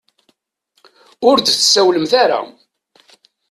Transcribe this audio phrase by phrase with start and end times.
[1.29, 2.39] Ur d-tsawlemt ara.